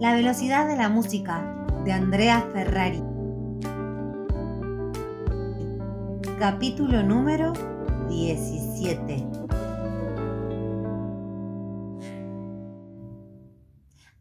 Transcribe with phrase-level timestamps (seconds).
[0.00, 3.02] La velocidad de la música de Andrea Ferrari.
[6.38, 7.52] Capítulo número
[8.08, 9.26] 17.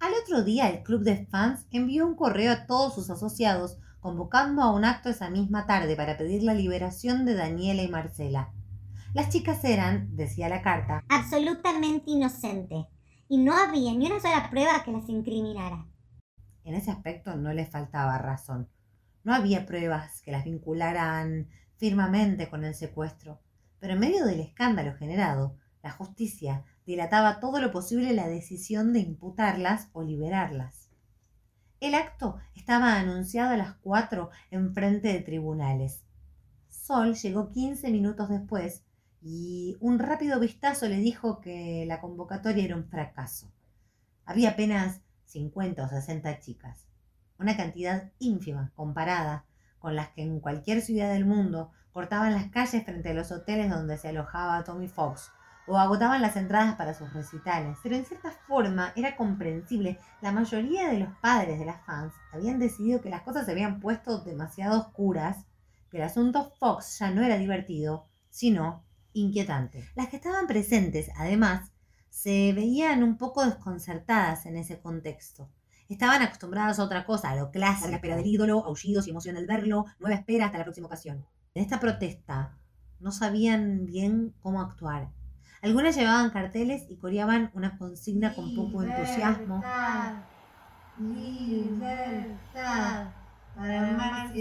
[0.01, 4.61] Al otro día el club de fans envió un correo a todos sus asociados convocando
[4.61, 8.51] a un acto esa misma tarde para pedir la liberación de Daniela y Marcela.
[9.13, 12.85] Las chicas eran, decía la carta, absolutamente inocentes
[13.29, 15.85] y no había ni una sola prueba que las incriminara.
[16.63, 18.67] En ese aspecto no les faltaba razón.
[19.23, 21.47] No había pruebas que las vincularan
[21.77, 23.39] firmemente con el secuestro,
[23.79, 28.99] pero en medio del escándalo generado, la justicia dilataba todo lo posible la decisión de
[28.99, 30.89] imputarlas o liberarlas.
[31.79, 36.03] El acto estaba anunciado a las cuatro en frente de tribunales.
[36.67, 38.83] Sol llegó quince minutos después
[39.21, 43.51] y un rápido vistazo le dijo que la convocatoria era un fracaso.
[44.25, 46.87] Había apenas 50 o 60 chicas,
[47.37, 49.45] una cantidad ínfima comparada
[49.79, 53.69] con las que en cualquier ciudad del mundo cortaban las calles frente a los hoteles
[53.69, 55.31] donde se alojaba Tommy Fox
[55.67, 57.77] o agotaban las entradas para sus recitales.
[57.83, 59.99] Pero en cierta forma era comprensible.
[60.21, 63.79] La mayoría de los padres de las fans habían decidido que las cosas se habían
[63.79, 65.45] puesto demasiado oscuras,
[65.91, 68.83] que el asunto Fox ya no era divertido, sino
[69.13, 69.89] inquietante.
[69.95, 71.71] Las que estaban presentes, además,
[72.09, 75.49] se veían un poco desconcertadas en ese contexto.
[75.87, 77.87] Estaban acostumbradas a otra cosa, a lo clásico.
[77.87, 80.87] A la espera del ídolo, aullidos y emoción al verlo, nueva espera hasta la próxima
[80.87, 81.25] ocasión.
[81.55, 82.57] En esta protesta
[82.99, 85.09] no sabían bien cómo actuar.
[85.61, 89.61] Algunas llevaban carteles y coreaban una consigna con poco entusiasmo.
[90.99, 93.07] Libertad
[93.55, 94.31] para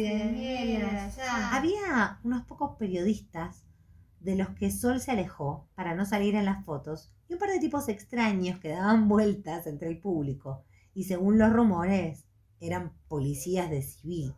[1.53, 3.65] Había unos pocos periodistas
[4.21, 7.51] de los que Sol se alejó para no salir en las fotos, y un par
[7.51, 12.27] de tipos extraños que daban vueltas entre el público, y según los rumores,
[12.61, 14.35] eran policías de civil.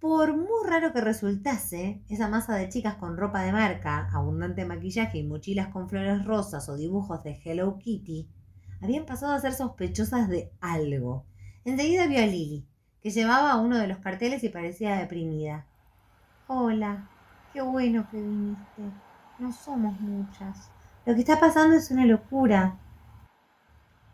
[0.00, 5.18] Por muy raro que resultase, esa masa de chicas con ropa de marca, abundante maquillaje
[5.18, 8.28] y mochilas con flores rosas o dibujos de Hello Kitty,
[8.80, 11.26] habían pasado a ser sospechosas de algo.
[11.64, 12.64] Enseguida vio a Lily,
[13.02, 15.66] que llevaba uno de los carteles y parecía deprimida.
[16.46, 17.10] Hola,
[17.52, 18.82] Qué bueno que viniste.
[19.38, 20.70] No somos muchas.
[21.06, 22.76] Lo que está pasando es una locura.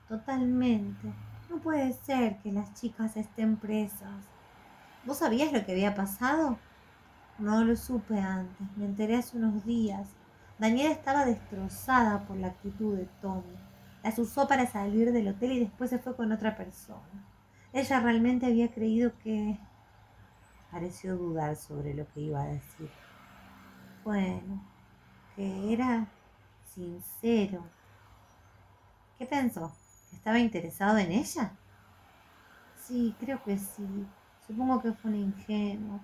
[0.08, 1.12] Totalmente.
[1.50, 4.24] No puede ser que las chicas estén presas.
[5.04, 6.58] ¿Vos sabías lo que había pasado?
[7.38, 8.66] No lo supe antes.
[8.76, 10.08] Me enteré hace unos días.
[10.58, 13.56] Daniela estaba destrozada por la actitud de Tommy.
[14.04, 17.26] Las usó para salir del hotel y después se fue con otra persona.
[17.72, 19.58] Ella realmente había creído que...
[20.70, 22.90] Pareció dudar sobre lo que iba a decir.
[24.04, 24.60] Bueno,
[25.34, 26.06] que era
[26.74, 27.64] sincero.
[29.18, 29.72] ¿Qué pensó?
[30.10, 31.52] ¿Que estaba interesado en ella?
[32.86, 34.06] Sí, creo que sí.
[34.46, 36.00] Supongo que fue un ingenuo.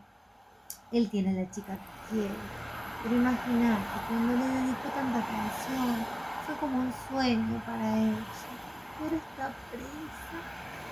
[0.92, 2.34] Él tiene a la chica que quiere.
[3.02, 6.06] Pero imagínate, cuando le dedicó tanta atención,
[6.46, 8.24] fue como un sueño para ella.
[8.98, 10.40] Pero está presa.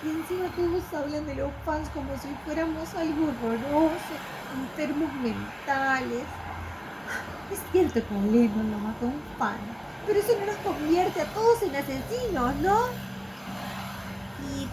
[0.04, 4.14] Y encima todos hablan de los fans como si fuéramos algo horroroso,
[4.60, 6.24] enfermos mentales.
[7.52, 9.58] Es cierto que a Lennon lo mató un fan,
[10.06, 12.78] pero eso no nos convierte a todos en asesinos, ¿no?
[14.50, 14.66] ¿Y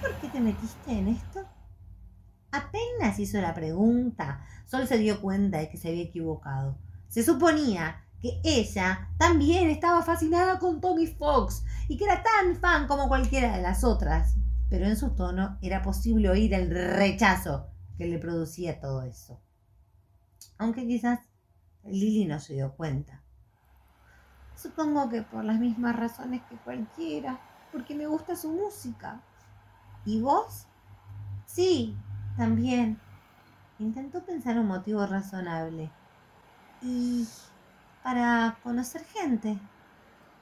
[0.00, 1.44] por qué te metiste en esto?
[2.52, 6.78] Apenas hizo la pregunta, Sol se dio cuenta de que se había equivocado.
[7.08, 12.86] Se suponía que ella también estaba fascinada con Tommy Fox y que era tan fan
[12.86, 14.36] como cualquiera de las otras,
[14.70, 19.40] pero en su tono era posible oír el rechazo que le producía todo eso.
[20.58, 21.20] Aunque quizás
[21.84, 23.22] Lily no se dio cuenta.
[24.54, 27.38] Supongo que por las mismas razones que cualquiera,
[27.72, 29.20] porque me gusta su música.
[30.04, 30.66] ¿Y vos?
[31.46, 31.96] Sí,
[32.36, 32.98] también.
[33.78, 35.90] Intentó pensar un motivo razonable.
[36.82, 37.26] Y
[38.02, 39.58] para conocer gente.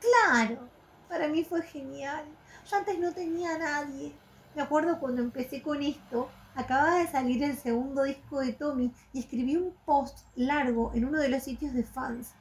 [0.00, 0.68] Claro,
[1.08, 2.24] para mí fue genial.
[2.70, 4.14] Yo antes no tenía a nadie.
[4.54, 9.18] Me acuerdo cuando empecé con esto, Acababa de salir el segundo disco de Tommy y
[9.18, 12.32] escribí un post largo en uno de los sitios de fans.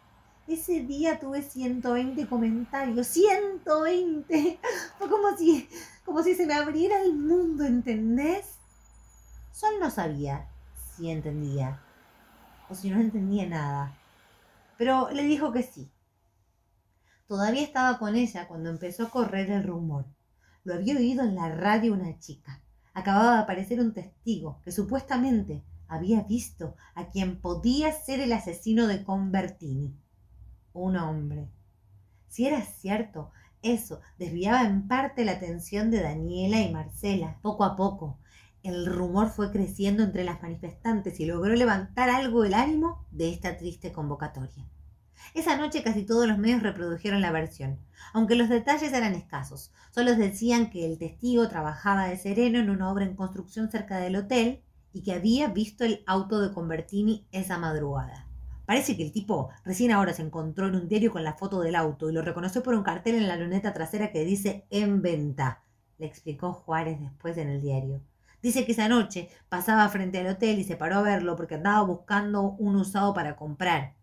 [0.47, 3.13] Ese día tuve 120 comentarios.
[3.13, 4.57] ¡120!
[4.97, 5.67] Fue como si,
[6.05, 8.57] como si se me abriera el mundo, ¿entendés?
[9.51, 10.47] Sol no sabía
[10.95, 11.81] si entendía
[12.69, 13.97] o si no entendía nada.
[14.77, 15.91] Pero le dijo que sí.
[17.27, 20.05] Todavía estaba con ella cuando empezó a correr el rumor.
[20.63, 22.61] Lo había oído en la radio una chica
[22.95, 28.87] acababa de aparecer un testigo que supuestamente había visto a quien podía ser el asesino
[28.87, 29.93] de Convertini.
[30.73, 31.47] Un hombre.
[32.29, 33.31] Si era cierto,
[33.61, 37.37] eso desviaba en parte la atención de Daniela y Marcela.
[37.41, 38.17] Poco a poco,
[38.63, 43.57] el rumor fue creciendo entre las manifestantes y logró levantar algo el ánimo de esta
[43.57, 44.65] triste convocatoria.
[45.33, 47.77] Esa noche casi todos los medios reprodujeron la versión,
[48.15, 49.73] aunque los detalles eran escasos.
[49.91, 54.15] Solo decían que el testigo trabajaba de sereno en una obra en construcción cerca del
[54.15, 54.61] hotel
[54.93, 58.25] y que había visto el auto de Convertini esa madrugada.
[58.65, 61.75] Parece que el tipo recién ahora se encontró en un diario con la foto del
[61.75, 65.65] auto y lo reconoció por un cartel en la luneta trasera que dice en venta,
[65.97, 67.99] le explicó Juárez después en el diario.
[68.41, 71.81] Dice que esa noche pasaba frente al hotel y se paró a verlo porque andaba
[71.81, 73.95] buscando un usado para comprar.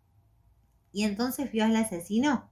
[0.93, 2.52] ¿Y entonces vio al asesino?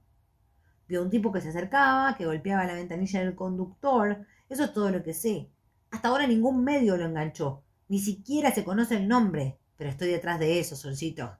[0.91, 4.25] Vio un tipo que se acercaba, que golpeaba la ventanilla del conductor.
[4.49, 5.49] Eso es todo lo que sé.
[5.89, 7.63] Hasta ahora ningún medio lo enganchó.
[7.87, 9.57] Ni siquiera se conoce el nombre.
[9.77, 11.31] Pero estoy detrás de eso, Solcito.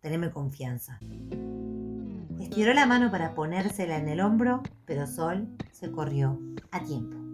[0.00, 0.98] Teneme confianza.
[2.40, 6.40] Estiró la mano para ponérsela en el hombro, pero Sol se corrió
[6.70, 7.25] a tiempo.